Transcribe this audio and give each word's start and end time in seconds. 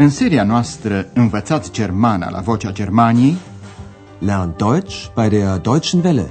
În 0.00 0.08
seria 0.08 0.44
noastră 0.44 1.10
Învățați 1.14 1.72
Germana 1.72 2.30
la 2.30 2.40
Vocea 2.40 2.72
Germaniei, 2.72 3.36
Lern 4.18 4.54
Deutsch 4.56 5.06
bei 5.14 5.28
der 5.28 5.58
Deutschen 5.58 6.04
Welle. 6.04 6.30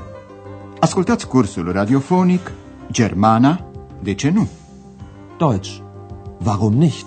ascultați 0.79 1.28
cursul 1.28 1.71
radiofonic 1.71 2.52
Germana, 2.92 3.69
de 4.04 4.13
ce 4.13 4.29
nu? 4.29 4.47
Deutsch. 5.37 5.78
Warum 6.46 6.74
nicht? 6.74 7.05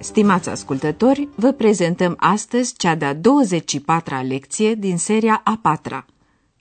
Stimați 0.00 0.48
ascultători, 0.48 1.28
vă 1.34 1.52
prezentăm 1.52 2.14
astăzi 2.18 2.74
cea 2.76 2.94
de-a 2.94 3.14
24-a 3.14 4.22
lecție 4.22 4.74
din 4.74 4.98
seria 4.98 5.40
a 5.44 5.58
patra. 5.62 6.06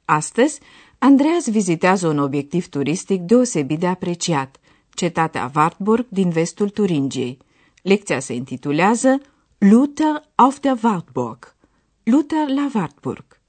Astăzi, 0.06 0.60
Andreas 0.98 1.50
vizitează 1.50 2.08
un 2.08 2.18
obiectiv 2.18 2.68
turistic 2.68 3.22
deosebit 3.22 3.80
de 3.80 3.88
apreciat, 3.88 4.61
cetatea 4.94 5.52
Wartburg 5.56 6.06
din 6.10 6.30
vestul 6.30 6.70
Turingiei. 6.70 7.38
Lecția 7.82 8.20
se 8.20 8.34
intitulează 8.34 9.22
Luther 9.58 10.24
auf 10.36 10.60
der 10.60 10.78
Wartburg. 10.84 11.56
Luther 12.04 12.48
la 12.48 12.70
Wartburg. 12.74 13.40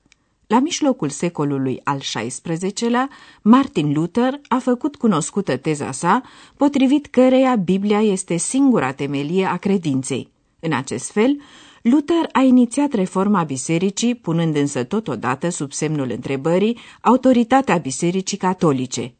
La 0.47 0.59
mijlocul 0.59 1.09
secolului 1.09 1.81
al 1.85 1.99
XVI-lea, 1.99 3.09
Martin 3.43 3.93
Luther 3.93 4.41
a 4.49 4.59
făcut 4.59 4.97
cunoscută 4.97 5.57
teza 5.57 5.93
sa, 5.93 6.23
potrivit 6.57 7.07
căreia 7.07 7.57
Biblia 7.57 8.01
este 8.03 8.37
singura 8.37 8.93
temelie 8.93 9.45
a 9.45 9.57
credinței. 9.57 10.31
În 10.61 10.73
acest 10.73 11.11
fel, 11.11 11.41
Luther 11.83 12.29
a 12.33 12.41
inițiat 12.41 12.93
reforma 12.93 13.43
bisericii, 13.43 14.15
punând 14.15 14.57
însă 14.57 14.85
totodată 14.85 15.49
sub 15.49 15.73
semnul 15.73 16.11
întrebării 16.11 16.79
autoritatea 17.01 17.77
bisericii 17.77 18.37
catolice. 18.37 19.15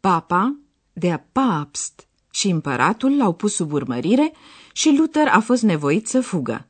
Papa, 0.00 0.56
de 1.00 1.22
Papst 1.32 2.06
și 2.30 2.48
împăratul 2.48 3.16
l-au 3.16 3.32
pus 3.32 3.54
sub 3.54 3.72
urmărire 3.72 4.32
și 4.72 4.94
Luther 4.98 5.28
a 5.28 5.40
fost 5.40 5.62
nevoit 5.62 6.08
să 6.08 6.20
fugă. 6.20 6.68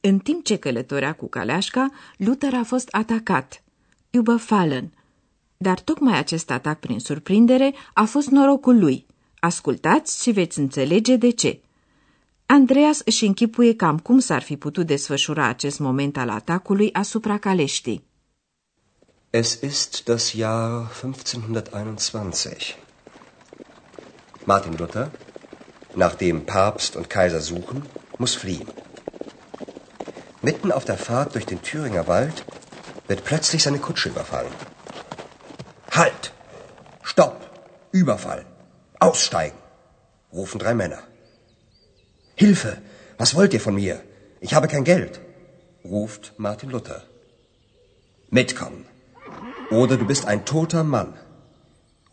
În 0.00 0.18
timp 0.18 0.44
ce 0.44 0.56
călătorea 0.56 1.12
cu 1.14 1.28
caleașca, 1.28 1.90
Luther 2.16 2.54
a 2.54 2.64
fost 2.64 2.88
atacat, 2.90 3.62
überfallen. 4.10 4.92
Dar 5.56 5.80
tocmai 5.80 6.18
acest 6.18 6.50
atac 6.50 6.80
prin 6.80 6.98
surprindere 6.98 7.74
a 7.94 8.04
fost 8.04 8.28
norocul 8.28 8.78
lui. 8.78 9.06
Ascultați 9.38 10.22
și 10.22 10.30
veți 10.30 10.58
înțelege 10.58 11.16
de 11.16 11.30
ce. 11.30 11.60
Andreas 12.46 13.00
își 13.04 13.24
închipuie 13.24 13.74
cam 13.74 13.98
cum 13.98 14.18
s-ar 14.18 14.42
fi 14.42 14.56
putut 14.56 14.86
desfășura 14.86 15.46
acest 15.46 15.78
moment 15.78 16.16
al 16.16 16.28
atacului 16.28 16.92
asupra 16.92 17.38
caleștii. 17.38 18.04
Es 19.30 19.60
ist 19.62 20.04
das 20.04 20.34
Jahr 20.34 20.90
1521. 21.02 22.83
Martin 24.46 24.76
Luther, 24.76 25.10
nachdem 25.94 26.44
Papst 26.44 26.96
und 26.96 27.08
Kaiser 27.08 27.40
suchen, 27.40 27.82
muss 28.18 28.34
fliehen. 28.34 28.68
Mitten 30.42 30.70
auf 30.70 30.84
der 30.84 30.98
Fahrt 30.98 31.34
durch 31.34 31.46
den 31.46 31.62
Thüringer 31.62 32.06
Wald 32.06 32.44
wird 33.08 33.24
plötzlich 33.24 33.62
seine 33.62 33.78
Kutsche 33.78 34.10
überfallen. 34.10 34.52
Halt! 35.90 36.32
Stopp! 37.02 37.36
Überfall! 37.92 38.44
Aussteigen! 38.98 39.56
rufen 40.32 40.58
drei 40.58 40.74
Männer. 40.74 41.02
Hilfe! 42.34 42.76
Was 43.16 43.34
wollt 43.34 43.54
ihr 43.54 43.60
von 43.60 43.76
mir? 43.76 44.02
Ich 44.40 44.52
habe 44.54 44.68
kein 44.68 44.84
Geld, 44.84 45.20
ruft 45.84 46.34
Martin 46.36 46.70
Luther. 46.70 47.02
Mitkommen! 48.28 48.84
Oder 49.70 49.96
du 49.96 50.04
bist 50.04 50.26
ein 50.26 50.44
toter 50.44 50.84
Mann, 50.84 51.14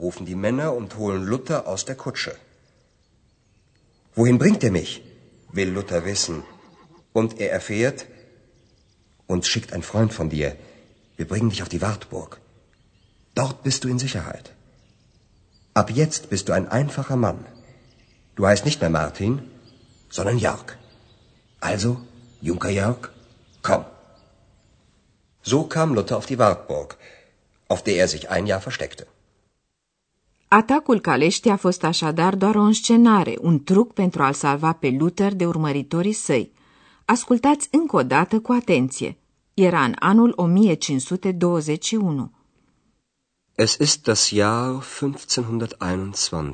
rufen 0.01 0.25
die 0.25 0.39
Männer 0.45 0.73
und 0.73 0.97
holen 0.97 1.23
Luther 1.23 1.67
aus 1.67 1.85
der 1.85 1.95
Kutsche. 1.95 2.35
Wohin 4.15 4.39
bringt 4.43 4.63
er 4.63 4.71
mich? 4.71 5.01
will 5.53 5.69
Luther 5.69 6.05
wissen. 6.05 6.43
Und 7.13 7.39
er 7.39 7.51
erfährt, 7.51 8.05
uns 9.27 9.47
schickt 9.47 9.73
ein 9.73 9.83
Freund 9.83 10.13
von 10.13 10.29
dir. 10.29 10.55
Wir 11.17 11.27
bringen 11.27 11.49
dich 11.49 11.61
auf 11.61 11.69
die 11.69 11.81
Wartburg. 11.81 12.39
Dort 13.35 13.63
bist 13.63 13.83
du 13.83 13.89
in 13.89 13.99
Sicherheit. 13.99 14.51
Ab 15.73 15.89
jetzt 15.91 16.29
bist 16.29 16.49
du 16.49 16.53
ein 16.53 16.67
einfacher 16.67 17.15
Mann. 17.15 17.45
Du 18.35 18.47
heißt 18.47 18.65
nicht 18.65 18.81
mehr 18.81 18.89
Martin, 18.89 19.33
sondern 20.09 20.37
Jörg. 20.37 20.77
Also, 21.59 22.01
Junker 22.41 22.69
Jörg, 22.69 23.09
komm. 23.61 23.85
So 25.43 25.63
kam 25.63 25.93
Luther 25.93 26.17
auf 26.17 26.25
die 26.25 26.39
Wartburg, 26.39 26.97
auf 27.67 27.83
der 27.83 27.95
er 27.95 28.07
sich 28.07 28.29
ein 28.29 28.47
Jahr 28.47 28.61
versteckte. 28.61 29.05
Atacul 30.53 30.99
caleștii 30.99 31.51
a 31.51 31.55
fost 31.55 31.83
așadar 31.83 32.35
doar 32.35 32.55
o 32.55 32.61
înscenare, 32.61 33.37
un 33.41 33.63
truc 33.63 33.93
pentru 33.93 34.23
a-l 34.23 34.33
salva 34.33 34.73
pe 34.73 34.95
Luther 34.99 35.33
de 35.33 35.45
urmăritorii 35.45 36.13
săi. 36.13 36.51
Ascultați 37.05 37.67
încă 37.71 37.95
o 37.95 38.03
dată 38.03 38.39
cu 38.39 38.51
atenție. 38.51 39.17
Era 39.53 39.83
în 39.83 39.93
anul 39.99 40.33
1521. 40.35 42.31
Es 43.55 43.77
ist 43.79 44.03
das 44.03 44.29
Jahr 44.29 44.83
1521. 45.01 46.51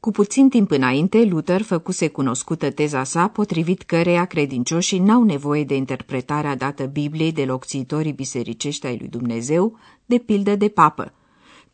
Cu 0.00 0.10
puțin 0.10 0.48
timp 0.48 0.70
înainte, 0.70 1.24
Luther 1.24 1.62
făcuse 1.62 2.08
cunoscută 2.08 2.70
teza 2.70 3.04
sa, 3.04 3.28
potrivit 3.28 3.82
căreia 3.82 4.24
credincioșii 4.24 4.98
n-au 4.98 5.22
nevoie 5.22 5.64
de 5.64 5.74
interpretarea 5.74 6.56
dată 6.56 6.84
Bibliei 6.84 7.32
de 7.32 7.44
locțitorii 7.44 8.12
bisericești 8.12 8.86
ai 8.86 8.96
lui 8.98 9.08
Dumnezeu, 9.08 9.78
de 10.06 10.18
pildă 10.18 10.56
de 10.56 10.68
papă. 10.68 11.12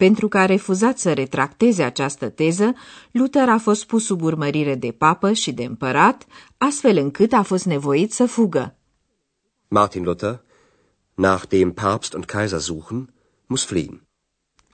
Pentru 0.05 0.29
că 0.29 0.39
a 0.39 0.47
refuzat 0.47 0.99
să 0.99 1.13
retracteze 1.13 1.83
această 1.83 2.29
teză, 2.29 2.75
Luther 3.11 3.49
a 3.49 3.59
fost 3.59 3.87
pus 3.87 4.05
sub 4.05 4.23
urmărire 4.23 4.75
de 4.75 4.91
papă 4.93 5.33
și 5.33 5.53
de 5.53 5.65
împărat, 5.65 6.27
astfel 6.57 6.97
încât 6.97 7.33
a 7.33 7.43
fost 7.43 7.65
nevoit 7.65 8.13
să 8.13 8.27
fugă. 8.27 8.77
Martin 9.69 10.03
Luther, 10.03 10.43
nachdem 11.15 11.73
Papst 11.73 12.13
und 12.15 12.25
Kaiser 12.25 12.59
suchen, 12.59 13.15
muss 13.47 13.65
fliehen. 13.65 14.03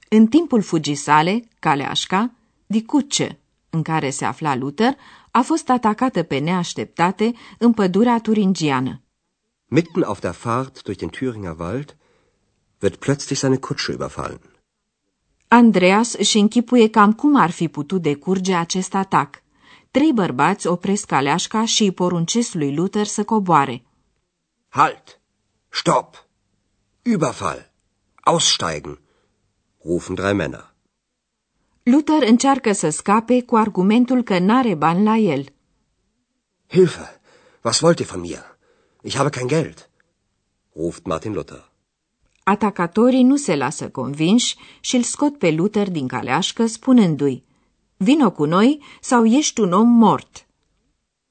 În 0.09 0.27
timpul 0.27 0.63
fugii 0.63 0.95
sale, 0.95 1.49
caleașca, 1.59 2.31
Dicuce, 2.67 3.39
în 3.71 3.83
care 3.83 4.11
se 4.11 4.25
afla 4.25 4.57
Luther, 4.57 4.95
a 5.31 5.41
fost 5.41 5.69
atacată 5.69 6.23
pe 6.23 6.39
neașteptate 6.39 7.33
în 7.59 7.73
pădurea 7.73 8.21
turingiană. 8.21 9.03
Mitten 9.65 10.03
auf 10.03 10.21
der 10.21 10.33
Fahrt 10.33 10.83
durch 10.83 10.99
den 10.99 11.11
Thüringer 11.11 11.59
Wald 11.59 11.97
wird 12.83 12.97
plötzlich 12.97 13.41
seine 13.41 13.57
Kutsche 13.57 13.93
überfallen. 13.93 14.54
Andreas 15.55 16.13
își 16.13 16.39
închipuie 16.39 16.91
cam 16.91 17.13
cum 17.13 17.37
ar 17.37 17.51
fi 17.51 17.69
putut 17.69 18.03
decurge 18.03 18.55
acest 18.55 18.95
atac. 18.95 19.43
Trei 19.91 20.13
bărbați 20.13 20.67
opresc 20.67 21.07
caleașca 21.07 21.65
și 21.65 21.83
îi 21.83 21.93
poruncesc 21.93 22.53
lui 22.53 22.75
Luther 22.75 23.07
să 23.07 23.25
coboare. 23.25 23.85
Halt! 24.69 25.21
Stopp! 25.69 26.27
Überfall! 27.03 27.73
Aussteigen! 28.15 28.99
rufen 29.85 30.15
drei 30.15 30.33
Männer. 30.33 30.75
Luther 31.83 32.29
încearcă 32.29 32.73
să 32.73 32.89
scape 32.89 33.43
cu 33.43 33.57
argumentul 33.57 34.23
că 34.23 34.39
n-are 34.39 34.75
bani 34.75 35.05
la 35.05 35.17
el. 35.17 35.45
Hilfe! 36.67 37.21
Was 37.63 37.81
wollt 37.81 37.99
ihr 37.99 38.09
von 38.09 38.21
mir? 38.21 38.57
Ich 39.03 39.17
habe 39.17 39.29
kein 39.31 39.47
Geld, 39.47 39.91
ruft 40.77 41.07
Martin 41.07 41.33
Luther. 41.33 41.73
Atacatorii 42.45 43.23
nu 43.23 43.37
se 43.37 43.57
lasă 43.57 43.89
convinși 43.89 44.57
și 44.81 44.97
îl 44.97 45.03
scot 45.03 45.39
pe 45.39 45.51
Luther 45.51 45.91
din 45.91 46.09
caleașcă 46.09 46.67
spunându-i 46.67 47.45
Vino 47.97 48.31
cu 48.31 48.45
noi 48.45 48.83
sau 49.01 49.25
ești 49.25 49.61
un 49.61 49.73
om 49.73 49.89
mort. 49.89 50.47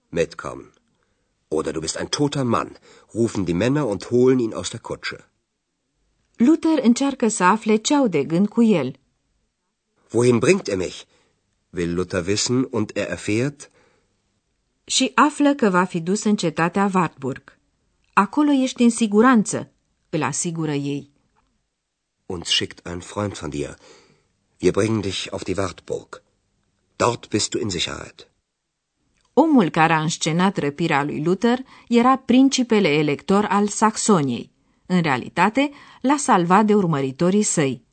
Mitkommen. 0.09 0.73
Oder 1.47 1.71
du 1.73 1.79
bist 1.79 1.97
ein 1.97 2.07
toter 2.07 2.43
Mann, 2.43 2.77
rufen 3.13 3.43
die 3.43 3.53
Männer 3.53 3.83
und 3.83 4.05
holen 4.05 4.39
ihn 4.39 4.53
aus 4.53 4.69
der 4.69 4.79
Kutsche. 4.79 5.29
Luther 6.35 6.79
încearcă 6.83 7.27
să 7.27 7.43
afle 7.43 7.75
ce 7.75 7.95
au 7.95 8.07
de 8.07 8.23
gând 8.23 8.47
cu 8.47 8.63
el. 8.63 8.95
Wohin 10.11 10.37
bringt 10.37 10.67
er 10.67 10.77
mich? 10.77 11.01
will 11.69 11.93
Luther 11.93 12.25
wissen 12.27 12.67
und 12.71 12.91
er 12.93 13.07
erfährt, 13.09 13.71
Și 14.85 15.11
află 15.15 15.53
că 15.53 15.69
va 15.69 15.83
fi 15.83 15.99
dus 15.99 16.23
în 16.23 16.35
cetatea 16.35 16.89
Wartburg. 16.93 17.57
Acolo 18.13 18.51
ești 18.51 18.83
în 18.83 18.89
siguranță, 18.89 19.72
îl 20.13 20.23
asigură 20.23 20.73
ei. 20.73 21.11
uns 22.25 22.47
schickt 22.49 22.85
ein 22.85 23.01
Freund 23.01 23.37
von 23.37 23.49
dir. 23.49 23.75
Wir 24.59 24.71
bringen 24.71 25.01
dich 25.01 25.31
auf 25.33 25.43
die 25.43 25.57
Wartburg. 25.57 26.21
Dort 26.95 27.29
bist 27.29 27.49
du 27.53 27.59
in 27.59 27.69
Sicherheit. 27.69 28.27
Omul 29.33 29.69
care 29.69 29.93
a 29.93 30.01
înscenat 30.01 30.57
răpirea 30.57 31.03
lui 31.03 31.23
Luther 31.23 31.59
era 31.87 32.15
principele 32.15 32.87
elector 32.87 33.45
al 33.45 33.67
Saxoniei. 33.67 34.51
În 34.85 35.01
realitate, 35.01 35.71
l-a 36.01 36.17
salvat 36.17 36.65
de 36.65 36.75
urmăritorii 36.75 37.43
săi. 37.43 37.83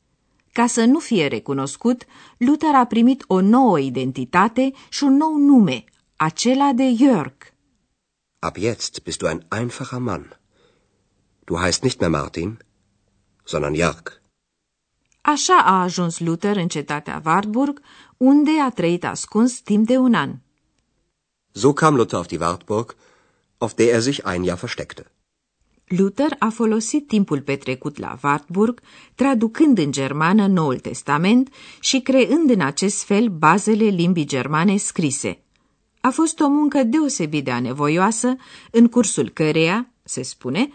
Ca 0.51 0.67
să 0.67 0.85
nu 0.85 0.99
fie 0.99 1.27
recunoscut, 1.27 2.05
Luther 2.37 2.75
a 2.75 2.85
primit 2.85 3.23
o 3.27 3.41
nouă 3.41 3.79
identitate 3.79 4.71
și 4.89 5.03
un 5.03 5.15
nou 5.15 5.35
nume, 5.35 5.83
acela 6.15 6.71
de 6.73 6.95
Jörg. 6.95 7.53
Ab 8.39 8.55
jetzt 8.57 9.03
bist 9.03 9.17
du 9.17 9.27
ein 9.27 9.45
einfacher 9.49 9.99
Mann. 9.99 10.40
Du 11.45 11.59
heißt 11.59 11.83
nicht 11.83 11.99
mehr 11.99 12.09
Martin, 12.09 12.59
sondern 13.43 13.73
Jörg. 13.75 14.21
Așa 15.21 15.57
a 15.57 15.81
ajuns 15.81 16.19
Luther 16.19 16.55
în 16.55 16.67
cetatea 16.67 17.21
Wartburg, 17.25 17.81
unde 18.17 18.51
a 18.65 18.69
trăit 18.69 19.05
ascuns 19.05 19.59
timp 19.59 19.87
de 19.87 19.97
un 19.97 20.13
an. 20.13 20.35
So 21.51 21.73
kam 21.73 21.95
Luther 21.95 22.17
auf 22.17 22.27
die 22.27 22.39
Wartburg, 22.39 22.95
auf 23.57 23.73
der 23.73 23.87
er 23.87 23.99
sich 23.99 24.25
ein 24.25 24.43
Jahr 24.43 24.57
versteckte. 24.57 25.11
Luther 25.85 26.35
a 26.39 26.49
folosit 26.49 27.07
timpul 27.07 27.41
petrecut 27.41 27.97
la 27.97 28.17
Wartburg, 28.23 28.81
traducând 29.15 29.77
în 29.77 29.91
germană 29.91 30.47
Noul 30.47 30.79
Testament 30.79 31.53
și 31.79 31.99
creând 31.99 32.49
în 32.49 32.61
acest 32.61 33.03
fel 33.03 33.27
bazele 33.27 33.83
limbii 33.83 34.25
germane 34.25 34.77
scrise. 34.77 35.43
A 36.01 36.09
fost 36.09 36.39
o 36.39 36.47
muncă 36.47 36.83
deosebit 36.83 37.43
de 37.43 37.51
anevoioasă, 37.51 38.35
în 38.71 38.87
cursul 38.87 39.29
căreia, 39.29 39.93
se 40.03 40.21
spune, 40.21 40.69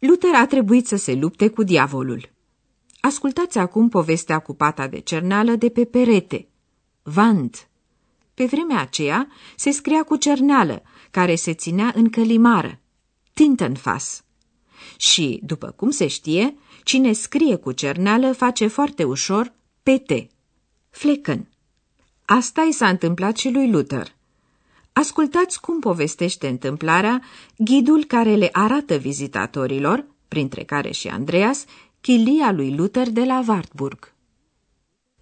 Luther 0.00 0.34
a 0.34 0.46
trebuit 0.46 0.86
să 0.86 0.96
se 0.96 1.14
lupte 1.14 1.48
cu 1.48 1.62
diavolul. 1.62 2.30
Ascultați 3.00 3.58
acum 3.58 3.88
povestea 3.88 4.38
cu 4.38 4.54
pata 4.54 4.86
de 4.86 4.98
cerneală 4.98 5.54
de 5.54 5.68
pe 5.68 5.84
perete. 5.84 6.48
Vant. 7.02 7.68
Pe 8.34 8.44
vremea 8.44 8.80
aceea 8.80 9.28
se 9.56 9.70
scria 9.70 10.02
cu 10.02 10.16
cerneală, 10.16 10.82
care 11.10 11.34
se 11.34 11.54
ținea 11.54 11.92
în 11.94 12.10
călimară. 12.10 12.80
Tintenfass. 13.34 14.24
Și, 14.96 15.40
după 15.42 15.70
cum 15.70 15.90
se 15.90 16.06
știe, 16.06 16.56
cine 16.84 17.12
scrie 17.12 17.56
cu 17.56 17.72
cerneală 17.72 18.32
face 18.32 18.66
foarte 18.66 19.04
ușor 19.04 19.52
PT. 19.82 20.12
Flecken. 20.90 21.48
Asta 22.24 22.62
i 22.62 22.72
s-a 22.72 22.88
întâmplat 22.88 23.36
și 23.36 23.50
lui 23.50 23.70
Luther. 23.70 24.18
Ascultați 24.92 25.60
cum 25.60 25.80
povestește 25.80 26.48
întâmplarea 26.48 27.22
ghidul 27.56 28.04
care 28.04 28.34
le 28.34 28.48
arată 28.52 28.94
vizitatorilor, 28.96 30.04
printre 30.28 30.64
care 30.64 30.90
și 30.90 31.08
Andreas, 31.08 31.64
chilia 32.00 32.52
lui 32.52 32.74
Luther 32.74 33.08
de 33.10 33.24
la 33.24 33.42
Wartburg. 33.48 34.12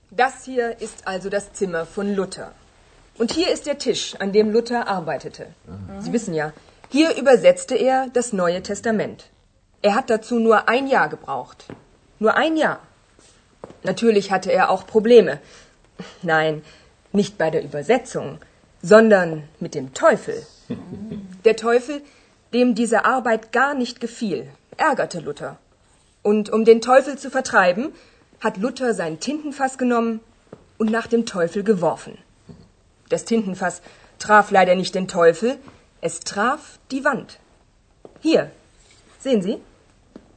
Das 0.08 0.44
hier 0.44 0.76
ist 0.78 1.00
also 1.04 1.28
das 1.28 1.44
Zimmer 1.54 1.86
von 1.94 2.14
Luther. 2.14 2.52
Und 3.18 3.32
hier 3.32 3.50
ist 3.52 3.64
der 3.64 3.76
Tisch, 3.76 4.14
an 4.18 4.30
dem 4.32 4.50
Luther 4.50 4.86
arbeitete. 4.86 5.54
Mhm. 5.66 6.02
Sie 6.02 6.12
wissen 6.12 6.34
ja, 6.34 6.52
hier 6.88 7.16
übersetzte 7.16 7.74
er 7.74 8.08
das 8.12 8.32
Neue 8.32 8.62
Testament. 8.62 9.30
Er 9.82 9.94
hat 9.94 10.08
dazu 10.08 10.38
nur 10.38 10.68
ein 10.68 10.86
Jahr 10.86 11.08
gebraucht. 11.08 11.66
Nur 12.18 12.34
ein 12.36 12.56
Jahr. 12.56 12.78
Natürlich 13.82 14.30
hatte 14.30 14.50
er 14.50 14.70
auch 14.70 14.86
Probleme. 14.86 15.40
Nein, 16.22 16.62
nicht 17.12 17.36
bei 17.38 17.50
der 17.50 17.62
Übersetzung, 17.62 18.38
sondern 18.82 19.48
mit 19.60 19.74
dem 19.74 19.94
Teufel. 19.94 20.46
Der 21.44 21.56
Teufel, 21.56 22.02
dem 22.52 22.74
diese 22.74 23.04
Arbeit 23.04 23.52
gar 23.52 23.74
nicht 23.74 24.00
gefiel, 24.00 24.50
ärgerte 24.76 25.20
Luther. 25.20 25.58
Und 26.22 26.50
um 26.50 26.64
den 26.64 26.80
Teufel 26.80 27.18
zu 27.18 27.30
vertreiben, 27.30 27.92
hat 28.40 28.56
Luther 28.56 28.94
sein 28.94 29.20
Tintenfass 29.20 29.78
genommen 29.78 30.20
und 30.78 30.90
nach 30.90 31.06
dem 31.06 31.26
Teufel 31.26 31.62
geworfen. 31.62 32.18
Das 33.08 33.24
Tintenfass 33.24 33.82
traf 34.18 34.50
leider 34.50 34.74
nicht 34.74 34.94
den 34.94 35.08
Teufel, 35.08 35.58
es 36.00 36.20
traf 36.20 36.78
die 36.90 37.04
Wand. 37.04 37.38
Hier, 38.20 38.50
sehen 39.18 39.42
Sie? 39.42 39.60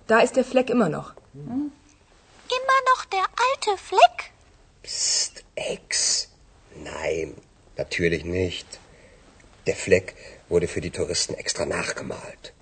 Da 0.08 0.20
ist 0.20 0.36
der 0.36 0.46
Fleck 0.46 0.70
immer 0.70 0.90
noch. 0.90 1.14
Immer 1.34 2.80
noch 2.96 3.06
der 3.06 3.20
alte 3.20 3.82
Fleck? 3.82 4.32
Psst, 4.84 5.44
Ex. 5.56 6.31
Natürlich 7.78 8.24
nicht. 8.24 8.80
Der 9.66 9.76
Fleck 9.76 10.16
wurde 10.50 10.68
für 10.68 10.82
die 10.82 10.92
Touristen 10.92 11.34
extra 11.34 11.66
nachgemalt. 11.66 12.54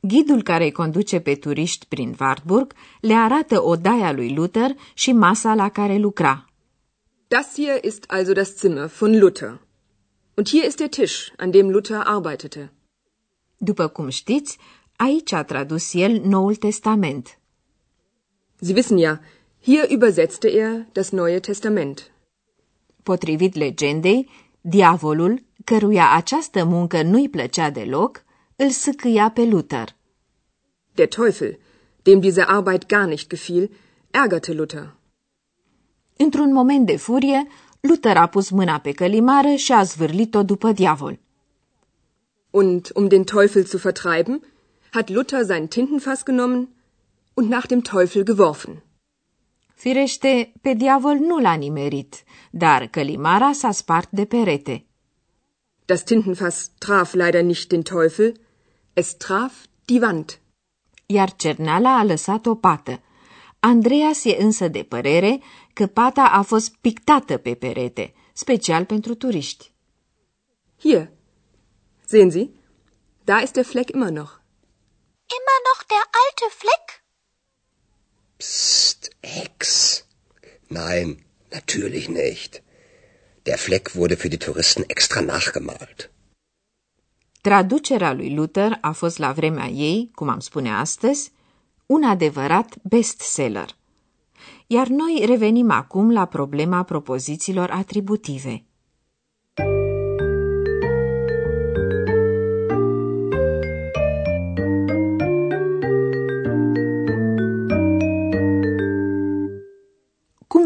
Ghidul 0.00 0.42
care 0.42 0.64
îi 0.64 0.72
conduce 0.72 1.20
pe 1.20 1.34
turiști 1.34 1.86
prin 1.86 2.16
Wartburg 2.20 2.74
le 3.00 3.14
arată 3.14 3.62
odaia 3.62 4.12
lui 4.12 4.34
Luther 4.34 4.70
și 4.94 5.12
masa 5.12 5.54
la 5.54 5.70
care 5.70 5.96
lucra. 5.96 6.44
Das 7.28 7.54
hier 7.54 7.84
ist 7.84 8.04
also 8.06 8.32
das 8.32 8.56
Zimmer 8.56 8.86
von 8.86 9.18
Luther. 9.18 9.60
Und 10.34 10.48
hier 10.48 10.64
ist 10.64 10.76
der 10.76 10.88
Tisch, 10.88 11.32
an 11.36 11.50
dem 11.50 11.70
Luther 11.70 12.00
arbeitete. 12.04 12.72
După 13.56 13.88
cum 13.88 14.08
știți, 14.08 14.58
aici 14.96 15.32
a 15.32 15.44
tradus 15.44 15.94
el 15.94 16.20
Noul 16.24 16.54
Testament. 16.54 17.38
Sie 18.60 18.74
wissen 18.74 18.98
ja, 18.98 19.20
hier 19.62 19.90
übersetzte 19.90 20.48
er 20.48 20.86
das 20.92 21.10
Neue 21.10 21.40
Testament. 21.40 22.13
Potrivit 23.04 23.54
legendei, 23.54 24.28
diavolul, 24.60 25.42
căruia 25.64 26.10
această 26.10 26.64
muncă 26.64 27.02
nu-i 27.02 27.28
plăcea 27.28 27.70
deloc, 27.70 28.24
îl 28.56 28.70
sâcâia 28.70 29.30
pe 29.30 29.44
Luther. 29.44 29.96
Der 30.94 31.08
Teufel, 31.08 31.58
dem 32.02 32.20
diese 32.20 32.42
Arbeit 32.42 32.86
gar 32.86 33.06
nicht 33.06 33.28
gefiel, 33.28 33.70
ärgerte 34.10 34.52
Luther. 34.52 34.96
Într-un 36.16 36.52
moment 36.52 36.86
de 36.86 36.96
furie, 36.96 37.46
Luther 37.80 38.16
a 38.16 38.26
pus 38.26 38.50
mâna 38.50 38.78
pe 38.78 38.92
călimară 38.92 39.54
și 39.54 39.72
a 39.72 39.82
zvârlit-o 39.82 40.42
după 40.42 40.72
diavol. 40.72 41.18
Und 42.50 42.90
um 42.94 43.08
den 43.08 43.24
Teufel 43.24 43.64
zu 43.64 43.76
vertreiben, 43.76 44.42
hat 44.90 45.08
Luther 45.08 45.44
sein 45.44 45.66
Tintenfass 45.66 46.22
genommen 46.24 46.68
und 47.34 47.48
nach 47.48 47.66
dem 47.66 47.80
Teufel 47.80 48.22
geworfen. 48.22 48.82
Firește, 49.84 50.52
pe 50.60 50.72
diavol 50.74 51.16
nu 51.16 51.38
l-a 51.38 51.54
nimerit, 51.54 52.22
dar 52.50 52.86
călimara 52.86 53.52
s-a 53.52 53.70
spart 53.70 54.10
de 54.10 54.24
perete. 54.24 54.86
Das 55.84 56.02
Tintenfass 56.02 56.70
traf 56.78 57.12
leider 57.12 57.42
nicht 57.42 57.68
den 57.68 57.82
Teufel, 57.82 58.40
es 58.92 59.14
traf 59.14 59.52
die 59.84 60.00
Wand. 60.00 60.40
Iar 61.06 61.36
cerneala 61.36 61.98
a 61.98 62.04
lăsat 62.04 62.46
o 62.46 62.54
pată. 62.54 63.02
Andreas 63.60 64.24
e 64.24 64.36
însă 64.42 64.68
de 64.68 64.82
părere 64.82 65.40
că 65.72 65.86
pata 65.86 66.22
a 66.22 66.42
fost 66.42 66.76
pictată 66.76 67.36
pe 67.36 67.54
perete, 67.54 68.14
special 68.32 68.84
pentru 68.84 69.14
turiști. 69.14 69.72
Hier, 70.80 71.10
sehen 72.06 72.30
Sie, 72.30 72.50
da 73.24 73.40
ist 73.40 73.52
der 73.52 73.64
Fleck 73.64 73.90
immer 73.90 74.10
noch. 74.10 74.32
Immer 75.38 75.58
noch 75.68 75.86
der 75.86 76.04
alte 76.22 76.46
Fleck? 76.50 77.03
Psst, 78.44 79.00
Ex. 79.42 79.58
Nein, 80.68 81.08
natürlich 81.56 82.06
nicht. 82.24 82.52
Der 83.46 83.58
Fleck 83.64 83.86
wurde 83.98 84.16
für 84.22 84.30
die 84.34 84.42
Touristen 84.46 84.82
extra 84.94 85.20
nachgemalt. 85.32 85.98
Traducerea 87.46 88.12
lui 88.12 88.30
Luther 88.38 88.78
a 88.80 88.92
fost 88.92 89.18
la 89.18 89.32
vremea 89.32 89.68
ei, 89.68 90.10
cum 90.14 90.28
am 90.28 90.40
spune 90.40 90.70
astăzi, 90.70 91.32
un 91.86 92.02
adevărat 92.02 92.70
bestseller. 92.82 93.70
Iar 94.66 94.88
noi 94.88 95.22
revenim 95.26 95.70
acum 95.70 96.12
la 96.12 96.24
problema 96.24 96.82
propozițiilor 96.82 97.70
atributive. 97.70 98.64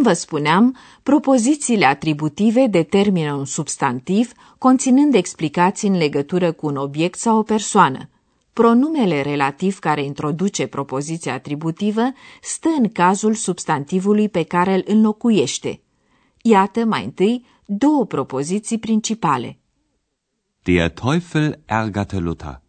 Vă 0.08 0.14
spuneam, 0.14 0.76
propozițiile 1.02 1.86
atributive 1.86 2.66
determină 2.66 3.32
un 3.32 3.44
substantiv 3.44 4.32
conținând 4.58 5.14
explicații 5.14 5.88
în 5.88 5.96
legătură 5.96 6.52
cu 6.52 6.66
un 6.66 6.76
obiect 6.76 7.18
sau 7.18 7.38
o 7.38 7.42
persoană. 7.42 8.08
Pronumele 8.52 9.22
relativ 9.22 9.78
care 9.78 10.04
introduce 10.04 10.66
propoziția 10.66 11.32
atributivă 11.32 12.12
stă 12.42 12.68
în 12.78 12.88
cazul 12.88 13.34
substantivului 13.34 14.28
pe 14.28 14.42
care 14.42 14.74
îl 14.74 14.82
înlocuiește. 14.86 15.80
Iată 16.42 16.84
mai 16.84 17.04
întâi 17.04 17.44
două 17.66 18.06
propoziții 18.06 18.78
principale. 18.78 19.58
Der 20.62 20.90
Teufel 20.90 21.60
ärgerte 21.66 22.18
Luther. 22.18 22.60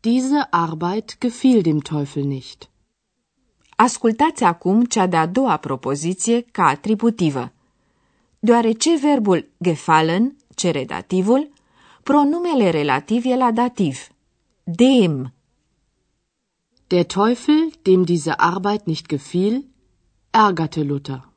Diese 0.00 0.46
Arbeit 0.50 1.16
gefiel 1.20 1.60
dem 1.60 1.78
Teufel 1.78 2.24
nicht. 2.24 2.71
Ascultați 3.76 4.44
acum 4.44 4.84
cea 4.84 5.06
de-a 5.06 5.26
doua 5.26 5.56
propoziție 5.56 6.40
ca 6.40 6.66
atributivă. 6.66 7.52
Deoarece 8.38 8.96
verbul 8.96 9.48
gefallen 9.58 10.36
cere 10.54 10.84
dativul, 10.84 11.50
pronumele 12.02 12.70
relativ 12.70 13.24
e 13.24 13.36
la 13.36 13.50
dativ. 13.50 14.08
Dem. 14.64 15.32
Der 16.86 17.04
Teufel, 17.04 17.72
dem 17.82 18.02
diese 18.04 18.32
Arbeit 18.36 18.84
nicht 18.84 19.06
gefiel, 19.06 19.64
ärgerte 20.30 20.82
Luther. 20.82 21.28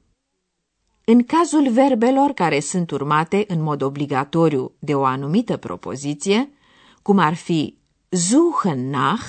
În 1.06 1.24
cazul 1.24 1.70
verbelor 1.70 2.32
care 2.32 2.60
sunt 2.60 2.92
urmate 2.92 3.44
în 3.48 3.62
mod 3.62 3.82
obligatoriu 3.82 4.72
de 4.80 4.96
o 4.96 5.04
anumită 5.04 5.58
propoziție, 5.58 6.50
cum 7.01 7.18
ar 7.18 7.34
fi 7.34 7.77
suchen 8.10 8.89
nach, 8.89 9.24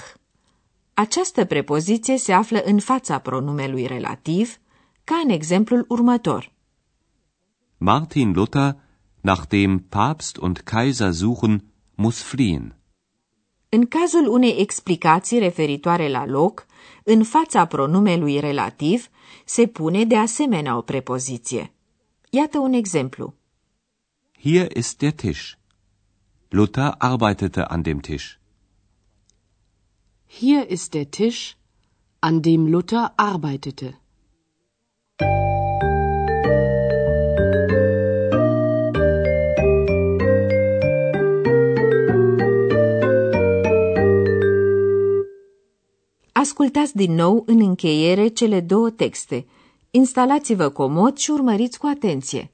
această 0.98 1.44
prepoziție 1.44 2.18
se 2.18 2.32
află 2.32 2.60
în 2.64 2.78
fața 2.78 3.18
pronumelui 3.18 3.86
relativ, 3.86 4.58
ca 5.04 5.20
în 5.24 5.30
exemplul 5.30 5.84
următor. 5.88 6.52
Martin 7.76 8.32
Luther, 8.32 8.76
nachdem 9.20 9.78
Papst 9.78 10.36
und 10.36 10.56
Kaiser 10.58 11.12
suchen, 11.12 11.64
muss 11.94 12.22
fliehen. 12.22 12.76
În 13.68 13.86
cazul 13.86 14.28
unei 14.28 14.56
explicații 14.58 15.38
referitoare 15.38 16.08
la 16.08 16.26
loc, 16.26 16.66
în 17.02 17.24
fața 17.24 17.64
pronumelui 17.64 18.40
relativ 18.40 19.08
se 19.44 19.66
pune 19.66 20.04
de 20.04 20.16
asemenea 20.16 20.76
o 20.76 20.80
prepoziție. 20.80 21.72
Iată 22.30 22.58
un 22.58 22.72
exemplu. 22.72 23.34
Hier 24.40 24.76
ist 24.76 24.98
der 24.98 25.12
Tisch. 25.12 25.52
Luther 26.48 26.94
arbeitete 26.98 27.62
an 27.62 27.82
dem 27.82 27.98
Tisch. 27.98 28.38
Hier 30.38 30.68
ist 30.70 30.92
der 30.92 31.10
Tisch, 31.10 31.56
an 32.20 32.42
dem 32.42 32.66
Luther 32.66 33.12
arbeitete. 33.16 34.00
Ascultați 46.32 46.96
din 46.96 47.14
nou 47.14 47.42
în 47.46 47.60
încheiere 47.60 48.28
cele 48.28 48.60
două 48.60 48.90
texte. 48.90 49.46
Instalați-vă 49.90 50.68
comod 50.68 51.16
și 51.16 51.30
urmăriți 51.30 51.78
cu 51.78 51.86
atenție. 51.86 52.50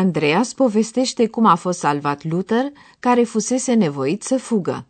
Andreas 0.00 0.52
povestește 0.52 1.26
cum 1.26 1.46
a 1.46 1.54
fost 1.54 1.78
salvat 1.78 2.22
Luther, 2.24 2.64
care 2.98 3.22
fusese 3.24 3.72
nevoit 3.72 4.22
să 4.22 4.36
fugă. 4.36 4.86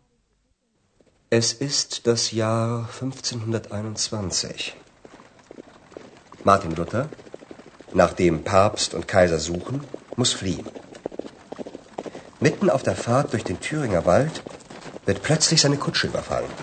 Es 1.27 1.55
ist 1.59 2.01
das 2.01 2.31
Jahr 2.31 2.89
1521. 3.01 4.75
Martin 6.43 6.73
Luther, 6.75 7.09
nachdem 7.93 8.39
Papst 8.39 8.93
und 8.93 9.03
Kaiser 9.03 9.37
suchen, 9.37 9.81
muss 10.15 10.33
fliehen. 10.33 10.71
Mitten 12.39 12.69
auf 12.69 12.83
der 12.83 12.95
Fahrt 12.95 13.31
durch 13.31 13.43
den 13.43 13.59
Thüringer 13.59 14.05
Wald 14.05 14.43
wird 15.05 15.21
plötzlich 15.21 15.59
seine 15.61 15.77
Kutsche 15.77 16.07
überfallen. 16.07 16.53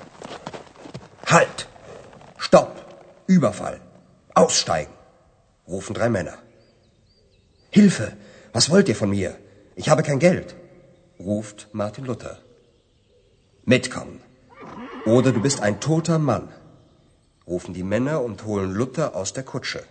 Halt! 1.26 1.58
Stopp! 2.36 2.72
Überfall! 3.26 3.78
Aussteigen! 4.34 4.94
rufen 5.66 5.94
drei 5.94 6.08
Männer. 6.08 6.36
Hilfe! 7.70 8.08
Was 8.52 8.70
wollt 8.70 8.88
ihr 8.88 8.96
von 8.96 9.10
mir? 9.10 9.36
Ich 9.76 9.88
habe 9.88 10.02
kein 10.02 10.18
Geld, 10.18 10.56
ruft 11.18 11.68
Martin 11.72 12.04
Luther. 12.04 12.38
Mitkommen. 13.64 14.20
Oder 15.04 15.32
du 15.32 15.40
bist 15.40 15.60
ein 15.60 15.80
toter 15.80 16.18
Mann, 16.18 16.48
rufen 17.46 17.74
die 17.74 17.82
Männer 17.82 18.22
und 18.22 18.44
holen 18.44 18.72
Luther 18.72 19.14
aus 19.14 19.32
der 19.32 19.44
Kutsche. 19.44 19.82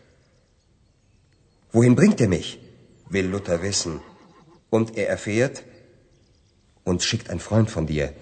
Wohin 1.71 1.95
bringt 1.95 2.21
er 2.21 2.27
mich? 2.27 2.59
will 3.09 3.27
Luther 3.27 3.61
wissen. 3.61 4.01
Und 4.69 4.97
er 4.97 5.07
erfährt, 5.07 5.63
uns 6.83 7.05
schickt 7.05 7.29
ein 7.29 7.39
Freund 7.39 7.69
von 7.71 7.87
dir. 7.87 8.13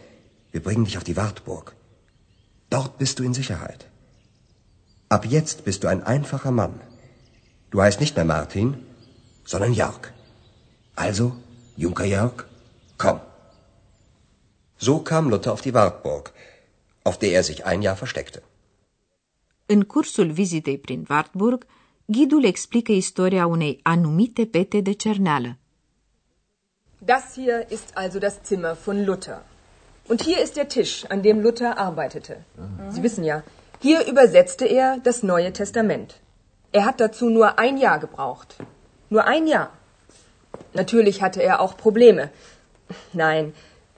Wir 0.52 0.62
bringen 0.62 0.86
dich 0.86 0.98
auf 0.98 1.04
die 1.04 1.18
Wartburg. 1.18 1.76
Dort 2.70 2.98
bist 2.98 3.20
du 3.20 3.24
in 3.24 3.34
Sicherheit. 3.34 3.88
Ab 5.10 5.26
jetzt 5.26 5.66
bist 5.66 5.84
du 5.84 5.88
ein 5.88 6.04
einfacher 6.04 6.52
Mann. 6.52 6.82
Du 7.72 7.82
heißt 7.82 8.00
nicht 8.00 8.16
mehr 8.16 8.26
Martin, 8.26 8.86
sondern 9.44 9.74
Jörg. 9.74 10.15
Also, 10.96 11.34
Junker 11.76 12.06
Jörg, 12.06 12.46
komm. 12.98 13.20
So 14.78 15.00
kam 15.00 15.30
Luther 15.30 15.52
auf 15.54 15.62
die 15.62 15.74
Wartburg, 15.74 16.32
auf 17.04 17.18
der 17.18 17.32
er 17.32 17.44
sich 17.44 17.66
ein 17.66 17.82
Jahr 17.82 17.96
versteckte. 17.96 18.42
În 19.66 19.84
cursul 19.84 20.32
vizitei 20.32 20.78
prin 20.78 21.06
Wartburg, 21.08 21.66
ghidul 22.06 22.44
explică 22.44 22.92
istoria 22.92 23.46
unei 23.46 23.80
anumite 23.84 24.46
pete 24.46 24.82
de 24.82 24.94
cerneală. 24.94 25.58
Das 27.06 27.34
hier 27.34 27.66
ist 27.70 27.90
also 27.94 28.20
das 28.20 28.36
Zimmer 28.44 28.74
von 28.74 29.06
Luther. 29.06 29.44
Und 30.08 30.22
hier 30.22 30.40
ist 30.42 30.56
der 30.56 30.68
Tisch, 30.68 31.06
an 31.10 31.22
dem 31.22 31.42
Luther 31.42 31.78
arbeitete. 31.78 32.46
Sie 32.92 33.02
wissen 33.02 33.24
ja, 33.24 33.44
hier 33.80 34.06
übersetzte 34.08 34.66
er 34.66 35.00
das 35.04 35.22
Neue 35.22 35.52
Testament. 35.52 36.10
Er 36.72 36.86
hat 36.86 37.00
dazu 37.00 37.30
nur 37.30 37.60
ein 37.60 37.78
Jahr 37.78 38.00
gebraucht. 38.00 38.56
Nur 39.10 39.24
ein 39.26 39.48
Jahr. 39.48 39.70
Natürlich 40.76 41.22
hatte 41.22 41.42
er 41.42 41.62
auch 41.62 41.78
Probleme. 41.78 42.30
Nein, 43.14 43.54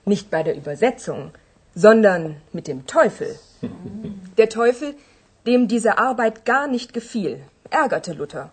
nicht 0.05 0.29
bei 0.29 0.43
der 0.43 0.55
Übersetzung, 0.55 1.31
sondern 1.75 2.37
mit 2.53 2.67
dem 2.67 2.85
Teufel. 2.85 3.37
Der 4.37 4.47
Teufel, 4.47 4.95
dem 5.45 5.67
diese 5.67 5.97
Arbeit 5.97 6.45
gar 6.45 6.67
nicht 6.67 6.93
gefiel, 6.93 7.41
ärgerte 7.71 8.13
Luther. 8.13 8.51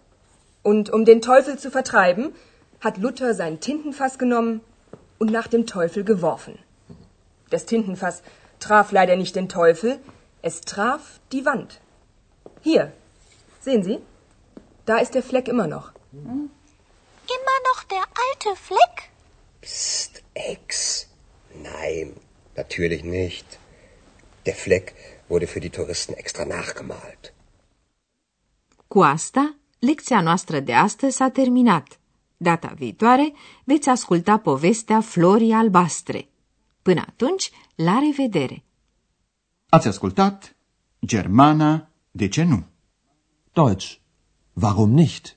Und 0.62 0.90
um 0.90 1.04
den 1.04 1.20
Teufel 1.20 1.58
zu 1.58 1.70
vertreiben, 1.70 2.34
hat 2.80 2.96
Luther 2.96 3.34
sein 3.34 3.60
Tintenfass 3.60 4.18
genommen 4.18 4.62
und 5.18 5.30
nach 5.30 5.46
dem 5.46 5.66
Teufel 5.66 6.02
geworfen. 6.02 6.58
Das 7.50 7.66
Tintenfass 7.66 8.22
traf 8.58 8.90
leider 8.90 9.16
nicht 9.16 9.36
den 9.36 9.48
Teufel, 9.50 9.98
es 10.40 10.62
traf 10.62 11.20
die 11.30 11.44
Wand. 11.44 11.80
Hier, 12.62 12.92
sehen 13.60 13.82
Sie? 13.82 13.98
Da 14.86 14.98
ist 14.98 15.14
der 15.14 15.22
Fleck 15.22 15.48
immer 15.48 15.66
noch. 15.66 15.92
Immer 17.36 17.58
noch 17.68 17.82
der 17.94 18.04
alte 18.26 18.50
Fleck? 18.66 19.10
Psst, 19.60 20.22
Ex. 20.32 21.06
Nein, 21.62 22.06
natürlich 22.54 23.02
nicht. 23.02 23.58
Der 24.46 24.54
Fleck 24.54 24.94
wurde 25.28 25.46
für 25.46 25.60
die 25.60 25.70
Touristen 25.70 26.14
extra 26.16 26.44
nachgemalt. 26.44 27.32
Cu 28.88 29.00
asta, 29.02 29.56
lecția 29.78 30.20
noastră 30.20 30.60
de 30.60 30.74
astăzi 30.74 31.16
s-a 31.16 31.28
terminat. 31.28 31.98
Data 32.36 32.72
viitoare 32.76 33.32
veți 33.64 33.88
asculta 33.88 34.38
povestea 34.38 35.00
Florii 35.00 35.52
Albastre. 35.52 36.28
Până 36.82 37.00
atunci, 37.00 37.50
la 37.74 37.98
revedere! 37.98 38.64
Ați 39.68 39.88
ascultat 39.88 40.56
Germana, 41.06 41.88
de 42.10 42.28
ce 42.28 42.42
nu? 42.42 42.64
Deutsch. 43.52 43.92
Warum 44.52 44.90
nicht? 44.90 45.36